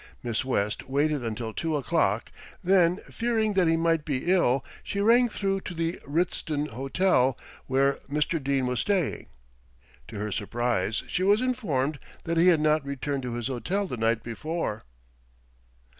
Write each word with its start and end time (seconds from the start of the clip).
Miss 0.23 0.43
West 0.43 0.89
waited 0.89 1.23
until 1.23 1.53
two 1.53 1.75
o'clock, 1.77 2.31
then 2.63 2.95
fearing 3.11 3.53
that 3.53 3.67
he 3.67 3.77
might 3.77 4.03
be 4.03 4.31
ill, 4.31 4.65
she 4.81 4.99
rang 4.99 5.29
through 5.29 5.61
to 5.61 5.75
the 5.75 5.99
Ritzton 6.07 6.69
Hotel, 6.69 7.37
where 7.67 7.99
Mr. 8.09 8.43
Dene 8.43 8.65
was 8.65 8.79
staying. 8.79 9.27
To 10.07 10.15
her 10.17 10.31
surprise 10.31 11.03
she 11.05 11.21
was 11.21 11.39
informed 11.39 11.99
that 12.23 12.37
he 12.37 12.47
had 12.47 12.61
not 12.61 12.83
returned 12.83 13.21
to 13.21 13.33
his 13.35 13.45
hotel 13.45 13.85
the 13.85 13.95
night 13.95 14.23
before. 14.23 14.85